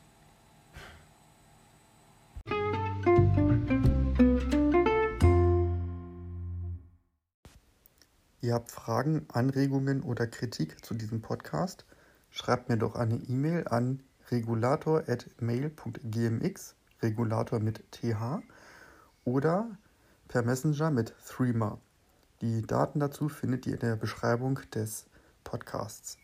Ihr 8.40 8.54
habt 8.54 8.70
Fragen, 8.70 9.26
Anregungen 9.32 10.02
oder 10.02 10.28
Kritik 10.28 10.84
zu 10.84 10.94
diesem 10.94 11.20
Podcast? 11.20 11.84
Schreibt 12.30 12.68
mir 12.68 12.76
doch 12.76 12.94
eine 12.94 13.16
E-Mail 13.16 13.66
an 13.66 14.04
regulator.mail.gmx, 14.30 16.76
Regulator 17.02 17.58
mit 17.58 17.82
TH, 17.90 18.40
oder 19.24 19.76
per 20.28 20.42
Messenger 20.42 20.92
mit 20.92 21.12
Threema. 21.26 21.80
Die 22.40 22.62
Daten 22.62 23.00
dazu 23.00 23.28
findet 23.28 23.66
ihr 23.66 23.74
in 23.74 23.80
der 23.80 23.96
Beschreibung 23.96 24.60
des 24.72 25.06
Podcasts. 25.42 26.18